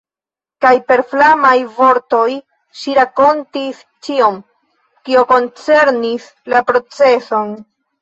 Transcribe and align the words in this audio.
Kaj 0.65 0.69
per 0.91 1.03
flamaj 1.11 1.51
vortoj 1.75 2.23
ŝi 2.81 2.97
rakontis 3.01 3.85
ĉion, 4.09 4.43
kio 5.07 5.29
koncernis 5.37 6.31
la 6.57 6.69
proceson. 6.75 7.59